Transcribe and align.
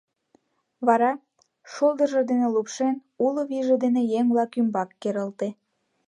Вара 0.87 1.11
шулдыржо 1.71 2.21
дене 2.29 2.47
лупшен 2.53 2.95
уло 3.25 3.41
вийже 3.49 3.75
дене 3.83 4.01
еҥ-влак 4.17 4.51
ӱмбак 4.59 4.89
керылте. 5.01 5.47